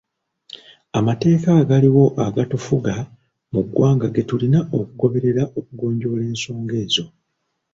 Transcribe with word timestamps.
Amateeka 0.99 1.49
agaliwo 1.61 2.05
agatufuga 2.27 2.93
mu 3.53 3.61
ggwanga 3.65 4.05
ge 4.13 4.23
tulina 4.29 4.59
okugoberera 4.79 5.43
okugonjoola 5.59 6.23
ensonga 6.31 6.73
ezo. 6.83 7.05